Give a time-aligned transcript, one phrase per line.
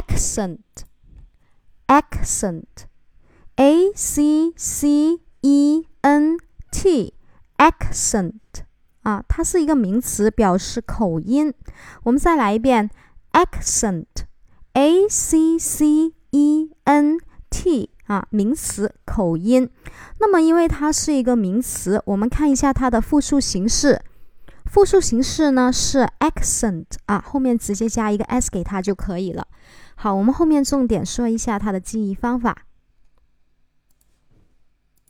[0.00, 0.84] accent
[1.88, 2.86] accent
[3.58, 6.36] a c c e n
[6.70, 7.14] t
[7.58, 8.30] accent
[9.02, 11.52] 啊，它是一个名词，表示口音。
[12.02, 12.90] 我们再来一遍
[13.32, 14.04] accent
[14.74, 17.18] a c c e n
[17.50, 19.68] t 啊，名词，口音。
[20.18, 24.02] 那么因为它是一个名词，我们看一下它的复数形式
[24.72, 29.44] 复数形式呢是 accent 啊，后面直接加一个 s 给它就可以了。
[29.96, 32.56] 好，我们后面重点说一下它的记忆方法。